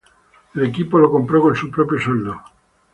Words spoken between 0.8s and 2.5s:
lo compró con su propio sueldo.